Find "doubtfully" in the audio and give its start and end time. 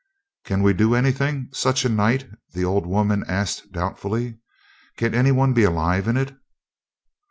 3.71-4.39